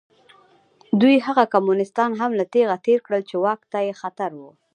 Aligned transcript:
دوی 1.01 1.15
هغه 1.27 1.43
کمونېستان 1.53 2.11
هم 2.19 2.31
له 2.39 2.45
تېغه 2.53 2.77
تېر 2.85 2.99
کړل 3.05 3.21
چې 3.29 3.35
واک 3.43 3.61
ته 3.71 3.79
یې 3.87 3.93
خطر 4.01 4.31
و. 4.35 4.41